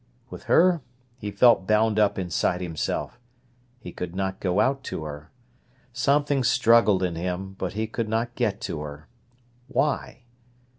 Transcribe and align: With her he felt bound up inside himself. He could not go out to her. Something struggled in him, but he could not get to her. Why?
With 0.31 0.45
her 0.45 0.81
he 1.19 1.29
felt 1.29 1.67
bound 1.67 1.99
up 1.99 2.17
inside 2.17 2.59
himself. 2.59 3.19
He 3.79 3.91
could 3.91 4.15
not 4.15 4.39
go 4.39 4.59
out 4.59 4.83
to 4.85 5.03
her. 5.03 5.29
Something 5.93 6.43
struggled 6.43 7.03
in 7.03 7.13
him, 7.13 7.53
but 7.59 7.73
he 7.73 7.85
could 7.85 8.09
not 8.09 8.33
get 8.33 8.59
to 8.61 8.79
her. 8.81 9.07
Why? 9.67 10.23